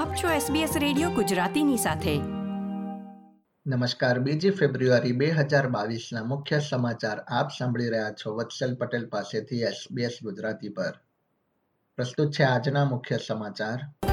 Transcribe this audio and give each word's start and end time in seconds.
આપ 0.00 0.14
છો 0.14 0.28
SBS 0.28 0.78
radio 0.78 1.10
ગુજરાતીની 1.10 1.76
સાથે. 1.76 2.18
નમસ્કાર, 3.66 4.18
બીજી 4.18 4.50
ફેબ્રુઆરી 4.50 5.12
બે 5.12 5.30
હજાર 5.30 5.68
બાવીસના 5.68 6.24
મુખ્ય 6.24 6.60
સમાચાર 6.60 7.18
આપ 7.18 7.48
સાંભળી 7.58 7.88
રહ્યા 7.88 8.10
છો 8.10 8.34
વત્સલ 8.34 8.74
પટેલ 8.74 9.08
પાસેથી 9.08 9.60
SBS 9.62 10.10
ગુજરાતી 10.22 10.68
પર. 10.68 10.92
પ્રસ્તુત 11.96 12.32
છે 12.32 12.42
આજના 12.42 12.84
મુખ્ય 12.84 13.18
સમાચાર. 13.26 14.06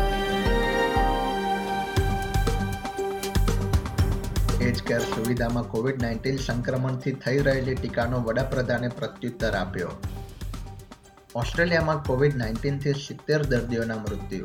એજ 4.62 4.84
કેર 4.84 5.00
સુવિધામાં 5.00 5.64
કોવિડ 5.64 6.02
નાઇન્ટીન 6.02 6.38
સંક્રમણથી 6.38 7.12
થઈ 7.12 7.40
રહેલી 7.40 7.76
ટીકાનો 7.76 8.20
વડાપ્રધાને 8.20 8.88
પ્રત્યુત્તર 8.88 9.52
આપ્યો. 9.52 9.90
ઓસ્ટ્રેલિયામાં 11.36 12.04
કોવિડ 12.04 12.36
નાઇન્ટીનથી 12.36 12.94
સિત્તેર 12.94 13.44
દર્દીઓના 13.44 13.96
મૃત્યુ. 13.96 14.44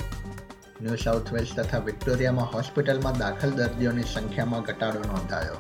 ન્યૂ 0.82 0.94
સાઉથ 0.94 1.32
વેલ્સ 1.32 1.54
તથા 1.56 1.78
વિક્ટોરિયામાં 1.78 2.52
હોસ્પિટલમાં 2.52 3.18
દાખલ 3.18 3.50
દર્દીઓની 3.50 4.02
સંખ્યામાં 4.02 4.60
ઘટાડો 4.60 4.98
નોંધાયો. 4.98 5.54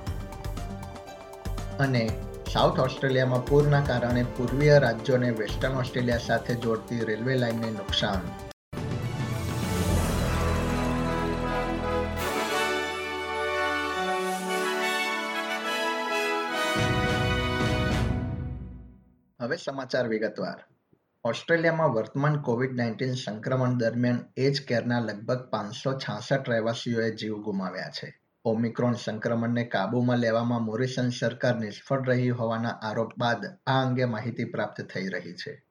અને 1.80 2.10
સાઉથ 2.52 2.78
ઓસ્ટ્રેલિયામાં 2.78 3.46
પૂરના 3.46 3.80
કારણે 3.80 4.22
પૂર્વીય 4.36 4.78
રાજ્યોને 4.78 5.30
વેસ્ટર્ન 5.30 5.72
ઓસ્ટ્રેલિયા 5.72 6.18
સાથે 6.18 6.54
જોડતી 6.54 7.00
રેલવે 7.00 7.36
લાઇનને 7.36 7.70
નુકસાન. 7.70 8.20
હવે 19.42 19.56
સમાચાર 19.56 20.08
વિગતવાર. 20.08 20.71
ઓસ્ટ્રેલિયામાં 21.24 21.94
વર્તમાન 21.94 22.42
કોવિડ 22.42 22.72
નાઇન્ટીન 22.74 23.14
સંક્રમણ 23.14 23.78
દરમિયાન 23.78 24.24
એજ 24.36 24.62
કેરના 24.66 25.00
લગભગ 25.00 25.42
પાંચસો 25.50 25.92
છાસઠ 25.92 26.48
રહેવાસીઓએ 26.48 27.10
જીવ 27.10 27.36
ગુમાવ્યા 27.42 27.90
છે. 27.90 28.20
ઓમિક્રોન 28.44 28.92
સંક્રમણને 28.92 29.64
કાબૂમાં 29.64 30.18
લેવામાં 30.18 30.62
મોરિસન 30.62 31.10
સરકાર 31.10 31.58
નિષ્ફળ 31.58 32.08
રહી 32.08 32.30
હોવાના 32.30 32.68
આરોપ 32.68 33.12
બાદ 33.18 33.46
આ 33.66 33.82
અંગે 33.82 34.04
માહિતી 34.04 34.44
પ્રાપ્ત 34.44 34.80
થઈ 34.80 35.08
રહી 35.08 35.32
છે. 35.32 35.62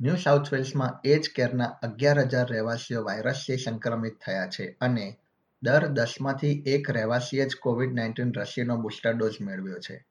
ન્યૂ 0.00 0.16
સાઉથ 0.16 0.52
વેલ્સમાં 0.52 1.00
એજ 1.04 1.30
કેરના 1.36 1.64
અગિયાર 1.64 2.18
હજાર 2.18 2.48
રહેવાસીઓ 2.48 3.04
વાયરસથી 3.04 3.56
સંક્રમિત 3.56 4.20
થયા 4.26 4.46
છે 4.46 4.76
અને 4.80 5.18
દર 5.62 5.86
દસમાંથી 5.86 6.62
એક 6.66 6.90
રહેવાસીએ 6.90 7.46
જ 7.46 7.56
કોવિડ 7.62 7.94
નાઇન્ટીન 7.94 8.32
રસીનો 8.32 8.76
બુસ્ટર 8.76 9.12
ડોઝ 9.12 9.36
મેળવ્યો 9.40 9.78
છે. 9.78 10.06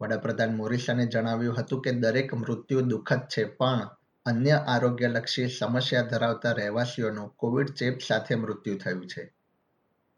વડાપ્રધાન 0.00 0.56
મોરિસને 0.56 1.06
જણાવ્યું 1.06 1.56
હતું 1.56 1.80
કે 1.80 1.92
દરેક 1.92 2.34
મૃત્યુ 2.34 2.80
દુઃખદ 2.80 3.20
છે, 3.28 3.44
પણ 3.44 3.88
અન્ય 4.26 4.52
આરોગ્યલક્ષી 4.52 5.48
સમસ્યા 5.48 6.02
ધરાવતા 6.02 6.52
રહેવાસીઓનું 6.52 7.30
કોવિડ 7.36 7.74
ચેપ 7.74 8.00
સાથે 8.00 8.34
મૃત્યુ 8.34 8.78
થયું 8.78 9.06
છે. 9.06 9.32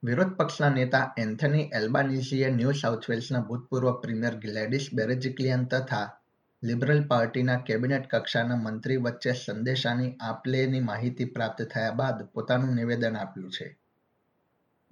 વિરોધ 0.05 0.35
પક્ષના 0.37 0.69
નેતા 0.69 1.15
એન્થની 1.19 1.71
એલ્બાનીઝીએ 1.75 2.51
ન્યૂ 2.51 2.73
સાઉથ 2.73 3.11
વેલ્સના 3.11 3.41
ભૂતપૂર્વ 3.41 3.93
પ્રીમિયર 3.93 4.37
ગ્લેડિસ 4.37 4.89
બેરેજિક્લિયન 4.95 5.65
તથા 5.65 6.19
લિબરલ 6.63 7.03
પાર્ટીના 7.03 7.57
કેબિનેટ 7.57 8.11
કક્ષાના 8.11 8.57
મંત્રી 8.57 8.97
વચ્ચે 8.97 9.33
સંદેશાની 9.33 10.17
આપલેની 10.21 10.81
માહિતી 10.81 11.25
પ્રાપ્ત 11.25 11.63
થયા 11.63 11.91
બાદ 11.91 12.25
પોતાનું 12.25 12.75
નિવેદન 12.75 13.17
આપ્યું 13.17 13.51
છે. 13.51 13.82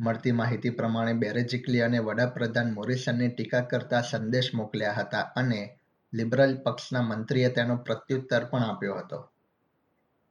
મળતી 0.00 0.32
માહિતી 0.32 0.70
પ્રમાણે 0.70 1.14
બેરેજિકલી 1.14 1.80
અને 1.80 1.98
વડાપ્રધાન 1.98 2.72
મોરિસનની 2.72 3.28
ટીકા 3.28 3.60
કરતા 3.60 4.00
સંદેશ 4.00 4.54
મોકલ્યા 4.54 4.92
હતા 4.92 5.20
અને 5.20 5.80
લિબરલ 6.14 6.56
પક્ષના 6.56 7.02
મંત્રીએ 7.02 7.48
તેનો 7.48 7.76
પ્રત્યુત્તર 7.76 8.44
પણ 8.44 8.62
આપ્યો 8.62 8.94
હતો. 8.94 9.30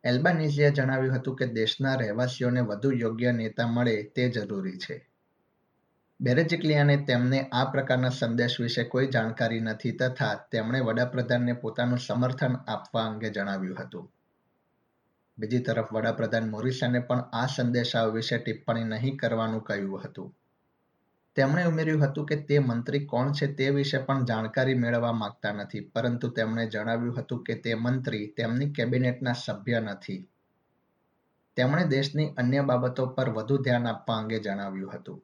એલ્બાનીઝીએ 0.04 0.72
જણાવ્યું 0.72 1.16
હતું 1.16 1.36
કે 1.36 1.46
દેશના 1.46 1.96
રહેવાસીઓને 1.96 2.62
વધુ 2.62 2.92
યોગ્ય 2.92 3.32
નેતા 3.32 3.68
મળે 3.68 4.04
તે 4.04 4.30
જરૂરી 4.30 4.78
છે. 4.78 5.10
બેરેજિકલિયાને 6.22 6.98
તેમને 6.98 7.50
આ 7.52 7.66
પ્રકારના 7.66 8.10
સંદેશ 8.10 8.62
વિશે 8.62 8.84
કોઈ 8.84 9.08
જાણકારી 9.08 9.60
નથી 9.60 9.92
તથા 9.92 10.36
તેમણે 10.52 10.80
વડાપ્રધાનને 10.80 11.54
પોતાનું 11.54 12.00
સમર્થન 12.00 12.56
આપવા 12.68 13.06
અંગે 13.06 13.30
જણાવ્યું 13.30 13.78
હતું. 13.84 14.12
બીજી 15.40 15.60
તરફ 15.60 15.94
વડાપ્રધાન 15.94 16.50
મોરિસને 16.50 17.00
પણ 17.00 17.20
આ 17.34 17.46
સંદેશાઓ 17.46 18.12
વિશે 18.12 18.38
ટિપ્પણી 18.38 18.84
નહીં 18.84 19.18
કરવાનું 19.18 19.64
કહ્યું 19.64 20.02
હતું. 20.04 20.34
તેમણે 21.36 21.64
ઉમેર્યું 21.64 22.04
હતું 22.04 22.26
કે 22.26 22.36
તે 22.36 22.60
મંત્રી 22.60 23.06
કોણ 23.06 23.32
છે 23.32 23.48
તે 23.54 23.70
વિશે 23.70 23.98
પણ 23.98 24.26
જાણકારી 24.26 24.74
મેળવવા 24.74 25.12
માંગતા 25.12 25.52
નથી, 25.52 25.82
પરંતુ 25.82 26.28
તેમણે 26.28 26.66
જણાવ્યું 26.68 27.18
હતું 27.18 27.44
કે 27.44 27.56
તે 27.56 27.76
મંત્રી 27.76 28.28
તેમની 28.28 28.70
કેબિનેટના 28.70 29.34
સભ્ય 29.34 29.80
નથી. 29.80 30.28
તેમણે 31.56 31.84
દેશની 31.86 32.34
અન્ય 32.38 32.62
બાબતો 32.62 33.06
પર 33.06 33.30
વધુ 33.30 33.58
ધ્યાન 33.58 33.88
આપવા 33.88 34.18
અંગે 34.18 34.40
જણાવ્યું 34.40 34.92
હતું. 34.96 35.24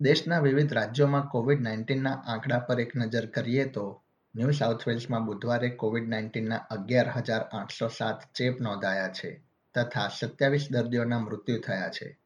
દેશના 0.00 0.38
વિવિધ 0.38 0.72
રાજ્યોમાં 0.72 1.28
કોવિડ 1.28 1.60
નાઇન્ટીનના 1.60 2.22
આંકડા 2.26 2.58
પર 2.58 2.80
એક 2.80 2.96
નજર 2.96 3.26
કરીએ 3.26 3.64
તો, 3.64 4.02
ન્યૂ 4.34 4.50
સાઉથ 4.50 4.88
વેલ્સમાં 4.88 5.26
બુધવારે 5.26 5.70
કોવિડ 5.70 6.08
નાઇન્ટીનના 6.08 6.56
અગિયાર 6.70 7.08
હજાર 7.16 7.42
આઠસો 7.52 7.88
સાત 7.88 8.18
ચેપ 8.34 8.60
નોંધાયા 8.60 9.08
છે. 9.08 9.49
તથા 9.74 10.08
સત્યાવીસ 10.08 10.68
દર્દીઓના 10.70 11.18
મૃત્યુ 11.18 11.60
થયા 11.60 11.88
છે. 11.88 12.18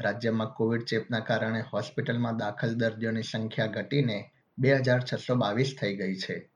રાજ્યમાં 0.00 0.48
કોવિડ 0.48 0.82
ચેપના 0.82 1.20
કારણે 1.20 1.60
હોસ્પિટલમાં 1.60 2.36
દાખલ 2.36 2.74
દર્દીઓની 2.74 3.22
સંખ્યા 3.22 3.66
ઘટીને 3.66 4.30
બે 4.58 4.74
હજાર 4.74 5.00
છસો 5.00 5.34
બાવીસ 5.34 5.76
થઈ 5.80 5.96
ગઈ 5.96 6.16
છે, 6.16 6.50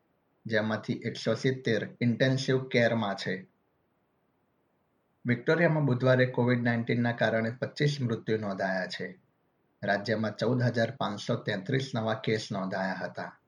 જેમાંથી 0.47 0.93
એકસો 0.93 1.35
સિત્તેર 1.35 1.89
ઇન્ટેન્સિવ 2.01 2.69
કેરમાં 2.69 3.15
છે. 3.15 3.47
વિક્ટોરિયામાં 5.27 5.87
બુધવારે 5.87 6.27
કોવિડ 6.27 6.63
નાઇન્ટીનના 6.63 7.13
કારણે 7.13 7.51
પચીસ 7.51 8.01
મૃત્યુ 8.01 8.39
નોંધાયા 8.39 8.87
છે. 8.87 9.19
રાજ્યમાં 9.83 10.37
ચૌદ 10.37 10.63
હજાર 10.63 10.91
પાંચસો 10.91 11.37
તેત્રીસ 11.37 11.93
નવા 11.95 12.15
કેસ 12.15 12.49
નોંધાયા 12.53 12.95
હતા. 12.95 13.41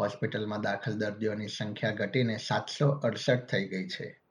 હોસ્પિટલમાં 0.00 0.60
દાખલ 0.60 0.92
દર્દીઓની 0.92 1.48
સંખ્યા 1.48 1.90
ઘટીને 1.90 2.36
સાતસો 2.36 2.88
અડસઠ 2.88 3.46
થઈ 3.46 3.68
ગઈ 3.68 3.88
છે. 3.88 4.23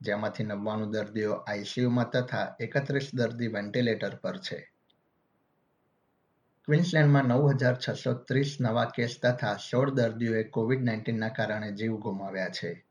જેમાંથી 0.00 0.44
નવ્વાણું 0.44 0.90
દર્દીઓ 0.90 1.32
આઈસીયુમાં 1.32 2.10
તથા 2.10 2.56
એકત્રીસ 2.60 3.10
દર્દી 3.14 3.46
વેન્ટિલેટર 3.46 4.16
પર 4.16 4.36
છે. 4.36 4.72
ક્વિન્સલેન્ડમાં 6.64 7.24
નવ 7.24 7.50
હજાર 7.50 7.76
છસો 7.88 8.14
ત્રીસ 8.14 8.56
નવા 8.60 8.84
કેસ 8.84 9.18
તથા 9.22 9.56
સોળ 9.56 9.90
દર્દીઓએ 9.90 10.42
કોવિડ 10.42 10.84
નાઇન્ટીનના 10.84 11.28
કારણે 11.28 11.72
જીવ 11.72 11.96
ગુમાવ્યા 11.96 12.48
છે. 12.48 12.86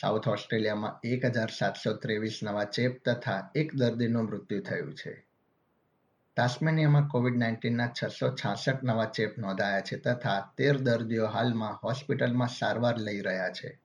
સાઉથ 0.00 0.28
ઓસ્ટ્રેલિયામાં 0.28 1.00
એક 1.04 1.24
હજાર 1.24 1.50
સાતસો 1.50 1.92
ત્રેવીસ 1.92 2.40
નવા 2.42 2.64
ચેપ 2.64 3.04
તથા 3.04 3.50
એક 3.54 3.74
દર્દીનું 3.74 4.24
મૃત્યુ 4.24 4.60
થયું 4.60 4.94
છે. 4.94 5.26
તાસ્મેનિયામાં 6.36 7.08
કોવિડ 7.08 7.36
નાઇન્ટીનના 7.36 7.92
છસો 8.02 8.34
છાસઠ 8.34 8.82
નવા 8.82 9.04
ચેપ 9.04 9.38
નોંધાયા 9.38 9.80
છે 9.80 9.96
તથા 9.96 10.52
તેર 10.56 10.76
દર્દીઓ 10.76 11.26
હાલમાં 11.26 11.80
હોસ્પિટલમાં 11.84 12.48
સારવાર 12.48 12.98
લઈ 12.98 13.20
રહ્યા 13.20 13.48
છે. 13.48 13.80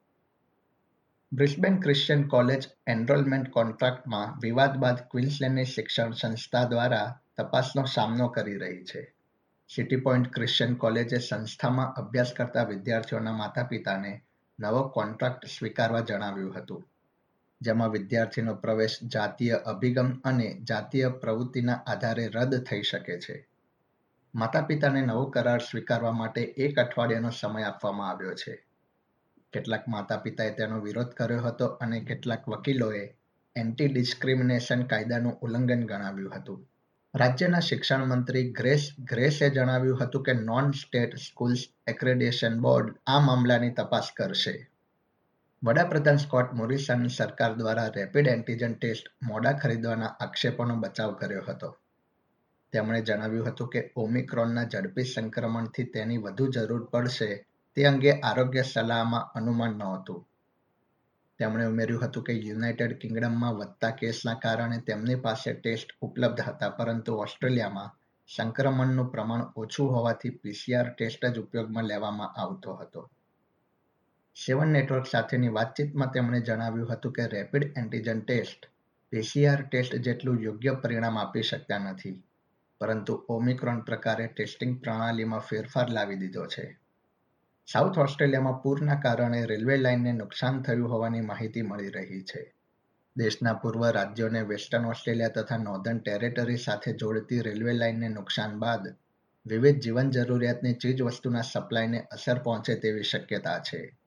બ્રિસ્બેન 1.35 1.77
ક્રિશ્ચિયન 1.79 2.21
કોલેજ 2.29 2.65
એનરોલમેન્ટ 2.87 3.47
કોન્ટ્રાક્ટમાં 3.49 4.35
વિવાદ 4.41 4.75
બાદ 4.79 4.99
ક્વિન્સલેન્ડની 5.11 5.65
શિક્ષણ 5.65 6.13
સંસ્થા 6.13 6.65
દ્વારા 6.69 7.07
તપાસનો 7.35 7.83
સામનો 7.87 8.27
કરી 8.29 8.59
રહી 8.59 8.83
છે 8.83 9.01
સિટી 9.69 10.01
પોઈન્ટ 10.01 10.29
ક્રિશ્ચિયન 10.29 10.75
કોલેજે 10.75 11.19
સંસ્થામાં 11.19 11.95
અભ્યાસ 11.95 12.33
કરતા 12.33 12.65
વિદ્યાર્થીઓના 12.67 13.33
માતા 13.33 13.65
પિતાને 13.65 14.11
નવો 14.59 14.83
કોન્ટ્રાક્ટ 14.89 15.47
સ્વીકારવા 15.47 16.03
જણાવ્યું 16.03 16.53
હતું 16.53 16.85
જેમાં 17.61 17.91
વિદ્યાર્થીનો 17.91 18.55
પ્રવેશ 18.57 18.95
જાતીય 19.09 19.59
અભિગમ 19.65 20.13
અને 20.23 20.47
જાતીય 20.69 21.09
પ્રવૃત્તિના 21.17 21.81
આધારે 21.85 22.29
રદ 22.29 22.61
થઈ 22.63 22.83
શકે 22.83 23.17
છે 23.17 23.35
માતા 24.33 24.63
પિતાને 24.63 25.01
નવો 25.01 25.25
કરાર 25.31 25.61
સ્વીકારવા 25.61 26.13
માટે 26.13 26.47
એક 26.59 26.79
અઠવાડિયાનો 26.79 27.31
સમય 27.33 27.67
આપવામાં 27.67 28.09
આવ્યો 28.09 28.37
છે 28.37 28.55
કેટલાક 29.55 29.87
માતા 29.87 30.23
પિતાએ 30.25 30.51
તેનો 30.59 30.79
વિરોધ 30.79 31.13
કર્યો 31.19 31.45
હતો 31.45 31.67
અને 31.83 31.99
કેટલાક 32.09 32.49
વકીલોએ 32.49 33.03
એન્ટી 33.55 33.87
ડિસ્ક્રિમિનેશન 33.87 34.81
કાયદાનું 34.83 35.41
ઉલ્લંઘન 35.41 35.83
ગણાવ્યું 35.85 36.33
હતું. 36.35 36.63
રાજ્યના 37.13 37.59
શિક્ષણ 37.59 38.05
મંત્રી 38.05 38.51
ગ્રેસ, 38.51 38.85
ગ્રેસે 39.11 39.49
જણાવ્યું 39.49 39.99
હતું 39.99 40.23
કે 40.23 40.33
non 40.33 40.71
state 40.71 41.15
schools 41.17 41.61
accreditation 41.87 42.57
board 42.59 42.95
આ 43.07 43.19
મામલાની 43.19 43.69
તપાસ 43.69 44.09
કરશે. 44.17 44.55
વડાપ્રધાન 45.63 46.17
સ્કોટ 46.17 46.53
મોરિસન 46.53 47.07
સરકાર 47.07 47.53
દ્વારા 47.53 47.87
રેપિડ 47.95 48.27
એન્ટીજન 48.27 48.73
ટેસ્ટ 48.73 49.07
મોડા 49.23 49.55
ખરીદવાના 49.61 50.11
આક્ષેપોનો 50.19 50.75
બચાવ 50.75 51.13
કર્યો 51.13 51.45
હતો. 51.47 51.69
તેમણે 52.73 53.01
જણાવ્યું 53.01 53.47
હતું 53.47 53.69
કે 53.69 53.81
ઓમિક્રોનના 53.95 54.69
ઝડપી 54.73 55.03
સંક્રમણથી 55.03 55.91
તેની 55.95 56.17
વધુ 56.17 56.51
જરૂર 56.51 56.83
પડશે 56.85 57.29
તે 57.77 57.85
અંગે 57.85 58.11
આરોગ્ય 58.19 58.63
સલાહમાં 58.63 59.31
અનુમાન 59.35 59.73
નહોતું. 59.77 60.21
તેમણે 61.39 61.65
ઉમેર્યું 61.65 62.03
હતું 62.03 62.23
કે 62.23 62.33
યુનાઇટેડ 62.33 62.93
કિંગડમમાં 62.97 63.57
વધતા 63.57 63.91
કેસના 63.91 64.35
કારણે 64.35 64.77
તેમની 64.81 65.15
પાસે 65.15 65.53
ટેસ્ટ 65.53 65.89
ઉપલબ્ધ 66.01 66.45
હતા, 66.47 66.69
પરંતુ 66.69 67.17
ઓસ્ટ્રેલિયામાં 67.19 67.91
સંક્રમણનું 68.29 69.09
પ્રમાણ 69.09 69.43
ઓછું 69.55 69.91
હોવાથી 69.91 70.31
પીસીઆર 70.43 70.87
ટેસ્ટ 70.93 71.25
જ 71.25 71.39
ઉપયોગમાં 71.39 71.87
લેવામાં 71.87 72.31
આવતો 72.35 72.75
હતો. 72.75 73.01
સેવન 74.35 74.69
નેટવર્ક 74.69 75.05
સાથેની 75.05 75.53
વાતચીતમાં 75.53 76.09
તેમણે 76.09 76.41
જણાવ્યું 76.41 76.91
હતું 76.91 77.13
કે 77.13 77.27
rapid 77.27 77.67
antigen 77.77 78.21
test 78.21 78.65
PCR 79.13 79.61
test 79.67 79.99
જેટલું 80.07 80.41
યોગ્ય 80.41 80.73
પરિણામ 80.75 81.17
આપી 81.17 81.43
શકતા 81.43 81.79
નથી, 81.79 82.15
પરંતુ 82.81 83.13
ઓમિક્રોન 83.29 83.79
પ્રકારે 83.81 84.27
ટેસ્ટિંગ 84.27 84.81
પ્રણાલીમાં 84.81 85.39
ફેરફાર 85.41 85.89
લાવી 85.89 86.19
દીધો 86.19 86.45
છે. 86.45 86.65
સાઉથ 87.71 87.97
ઓસ્ટ્રેલિયામાં 87.97 88.61
પૂરના 88.61 88.95
કારણે 88.95 89.45
રેલવે 89.45 89.77
લાઇનને 89.77 90.11
નુકસાન 90.11 90.61
થયું 90.61 90.91
હોવાની 90.91 91.21
માહિતી 91.21 91.61
મળી 91.61 91.89
રહી 91.89 92.21
છે. 92.21 92.53
દેશના 93.17 93.53
પૂર્વ 93.53 93.89
રાજ્યોને 93.89 94.41
વેસ્ટર્ન 94.41 94.85
ઓસ્ટ્રેલિયા 94.85 95.27
તથા 95.27 95.57
નોર્ધન 95.57 95.99
ટેરેટરી 95.99 96.57
સાથે 96.57 96.93
જોડતી 96.93 97.39
રેલવે 97.39 97.73
લાઇનને 97.73 98.09
નુકસાન 98.09 98.59
બાદ 98.59 98.95
વિવિધ 99.45 99.79
જીવન 99.79 100.09
જરૂરિયાતની 100.09 100.73
ચીજ 100.73 101.01
વસ્તુના 101.01 101.41
સપ્લાયને 101.41 101.99
અસર 102.11 102.39
પહોંચે 102.39 102.75
તેવી 102.75 103.03
શક્યતા 103.03 103.59
છે. 103.59 103.97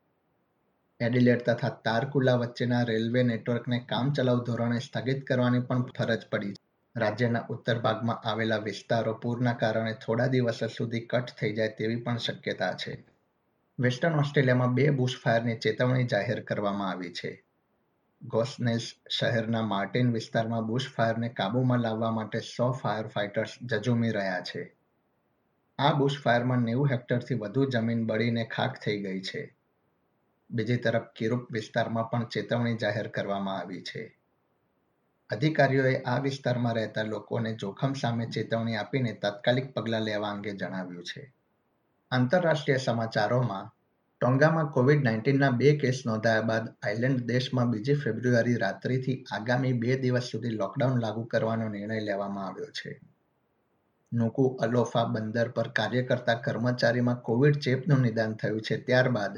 એડિલેટ 1.00 1.50
તથા 1.50 1.68
તારકુલા 1.68 2.34
વચ્ચેના 2.34 2.82
રેલવે 2.82 3.22
નેટવર્કને 3.22 3.78
કામચલાઉ 3.78 4.44
ધોરણે 4.44 4.78
સ્થગિત 4.78 5.26
કરવાની 5.26 5.60
પણ 5.60 5.82
ફરજ 5.82 6.26
પડી 6.30 6.54
રાજ્યના 6.96 7.46
ઉત્તર 7.50 7.78
ભાગમાં 7.78 8.28
આવેલા 8.28 8.56
વિસ્તારો 8.56 9.14
પૂરના 9.14 9.52
કારણે 9.52 9.92
થોડા 9.92 10.26
દિવસો 10.26 10.66
સુધી 10.66 11.00
કટ 11.00 11.26
થઈ 11.40 11.52
જાય 11.52 11.68
તેવી 11.68 11.96
પણ 11.96 12.16
શક્યતા 12.16 12.72
છે. 12.72 13.17
વેસ્ટર્ન 13.80 14.14
ઓસ્ટ્રેલિયામાં 14.14 14.74
બે 14.74 14.90
બુશફાયરની 14.90 15.56
ચેતવણી 15.56 16.04
જાહેર 16.04 16.40
કરવામાં 16.40 16.90
આવી 16.90 17.12
છે. 17.12 17.44
ગોસનેસ 18.22 18.94
શહેરના 19.10 19.62
માર્ટિન 19.62 20.12
વિસ્તારમાં 20.12 20.66
બુશફાયરને 20.66 21.28
કાબૂમાં 21.28 21.80
લાવવા 21.80 22.10
માટે 22.10 22.40
સો 22.40 22.72
ફાયર 22.72 23.06
ફાઇટર્સ 23.06 23.50
જજુમી 23.62 24.10
રહ્યા 24.10 24.40
છે. 24.40 24.76
આ 25.78 25.92
બુશફાયરમાં 25.92 26.58
નેવું 26.58 26.90
હેક્ટરથી 26.90 27.34
વધુ 27.34 27.70
જમીન 27.70 28.06
બળીને 28.06 28.44
ખાખ 28.44 28.80
થઈ 28.84 29.02
ગઈ 29.02 29.20
છે. 29.20 29.56
બીજી 30.50 30.76
તરફ 30.76 31.02
કિરુપ 31.16 31.52
વિસ્તારમાં 31.52 32.10
પણ 32.10 32.24
ચેતવણી 32.24 32.76
જાહેર 32.76 33.08
કરવામાં 33.08 33.58
આવી 33.58 33.82
છે. 33.82 34.18
અધિકારીઓએ 35.30 36.02
આ 36.02 36.18
વિસ્તારમાં 36.18 36.74
રહેતા 36.74 37.02
લોકોને 37.02 37.54
જોખમ 37.54 37.92
સામે 37.92 38.26
ચેતવણી 38.26 38.76
આપીને 38.76 39.12
તાત્કાલિક 39.12 39.74
પગલાં 39.74 40.02
લેવા 40.02 40.28
અંગે 40.28 40.50
જણાવ્યું 40.50 41.04
છે. 41.04 41.32
આંતરરાષ્ટ્રીય 42.12 42.78
સમાચારોમાં, 42.78 43.66
ટોંગામાં 44.20 44.68
કોવિડ 44.68 45.02
નાઇન્ટીનના 45.02 45.50
બે 45.50 45.72
કેસ 45.76 45.98
નોંધાયા 46.06 46.46
બાદ 46.46 46.70
આઇલેન્ડ 46.82 47.20
દેશમાં 47.26 47.70
બીજી 47.70 47.94
ફેબ્રુઆરી 47.94 48.56
રાત્રિથી 48.56 49.16
આગામી 49.32 49.72
બે 49.72 49.96
દિવસ 49.96 50.30
સુધી 50.30 50.54
લોકડાઉન 50.56 51.00
લાગુ 51.00 51.24
કરવાનો 51.26 51.68
નિર્ણય 51.68 52.00
લેવામાં 52.00 52.46
આવ્યો 52.46 52.70
છે. 52.72 52.92
નુકુ 54.12 54.44
અલોફા 54.60 55.04
બંદર 55.04 55.48
પર 55.48 55.68
કાર્ય 55.68 56.02
કરતા 56.02 56.34
કર્મચારીમાં 56.34 57.20
કોવિડ 57.20 57.60
ચેપનું 57.60 58.02
નિદાન 58.02 58.36
થયું 58.36 58.60
છે 58.60 58.76
ત્યારબાદ 58.86 59.34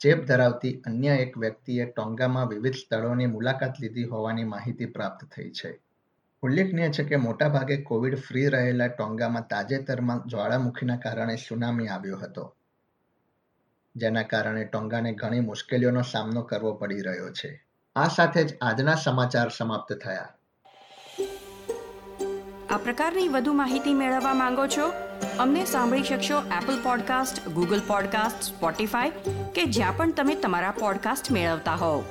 ચેપ 0.00 0.20
ધરાવતી 0.26 0.80
અન્ય 0.86 1.14
એક 1.16 1.32
વ્યક્તિએ 1.38 1.84
ટોંગામાં 1.86 2.48
વિવિધ 2.48 2.74
સ્થળોની 2.74 3.26
મુલાકાત 3.26 3.80
લીધી 3.80 4.10
હોવાની 4.12 4.44
માહિતી 4.44 4.86
પ્રાપ્ત 4.86 5.24
થઈ 5.34 5.50
છે. 5.50 5.70
ઉલ્લેખનીય 6.42 6.90
છે 6.90 7.04
કે 7.04 7.16
મોટાભાગે 7.16 7.76
કોવિડ 7.76 8.18
ફ્રી 8.18 8.48
રહેલા 8.48 8.86
ટોંગામાં 8.86 9.46
તાજેતરમાં 9.46 10.22
જ્વાળામુખીના 10.26 10.96
કારણે 10.96 11.36
સુનામી 11.36 11.88
આવ્યો 11.88 12.16
હતો, 12.16 12.54
જેના 13.96 14.22
કારણે 14.22 14.64
ટોંગાને 14.64 15.12
ઘણી 15.12 15.40
મુશ્કેલીઓનો 15.40 16.02
સામનો 16.02 16.42
કરવો 16.42 16.72
પડી 16.72 17.00
રહ્યો 17.00 17.32
છે. 17.32 17.64
આ 17.96 18.08
સાથે 18.08 18.44
જ 18.44 18.56
આજના 18.62 18.94
સમાચાર 18.94 19.48
સમાપ્ત 19.48 19.92
થયા. 19.92 20.28
આ 22.70 22.76
પ્રકારની 22.76 23.28
વધુ 23.28 23.52
માહિતી 23.52 23.94
મેળવવા 23.94 24.34
માંગો 24.34 24.66
છો? 24.66 24.92
અમને 25.38 25.64
સાંભળી 25.64 26.02
શકશો 26.02 26.40
Apple 26.40 26.82
podcast 26.82 27.48
Google 27.48 27.80
podcast 27.86 28.42
Spotify 28.42 29.10
કે 29.54 29.64
જ્યાં 29.64 29.96
પણ 29.96 30.12
તમે 30.12 30.34
તમારા 30.34 30.70
પોડકાસ્ટ 30.70 31.30
મેળવતા 31.30 31.74
હોવ. 31.74 32.04